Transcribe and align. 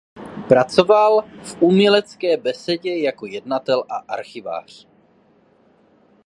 Pracoval 0.47 1.21
v 1.21 1.57
Umělecké 1.61 2.37
besedě 2.37 2.97
jako 2.97 3.25
jednatel 3.25 3.83
a 3.89 3.95
archivář. 3.95 4.87